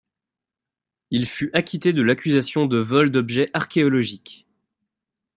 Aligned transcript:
Il 1.11 1.27
fut 1.27 1.51
acquitté 1.55 1.93
de 1.93 2.01
l'accusation 2.01 2.65
de 2.65 2.79
vols 2.79 3.11
d'objets 3.11 3.51
archéologiques. 3.53 4.47